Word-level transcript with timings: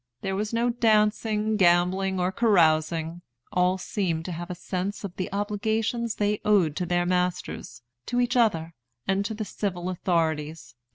There 0.21 0.35
was 0.35 0.51
no 0.51 0.71
dancing, 0.71 1.57
gambling, 1.57 2.19
or 2.19 2.31
carousing. 2.31 3.21
All 3.53 3.77
seemed 3.77 4.25
to 4.25 4.31
have 4.31 4.49
a 4.49 4.55
sense 4.55 5.03
of 5.03 5.15
the 5.15 5.31
obligations 5.31 6.15
they 6.15 6.41
owed 6.43 6.75
to 6.77 6.87
their 6.87 7.05
masters, 7.05 7.83
to 8.07 8.19
each 8.19 8.35
other, 8.35 8.73
and 9.07 9.23
to 9.25 9.35
the 9.35 9.45
civil 9.45 9.89
authorities. 9.89 10.73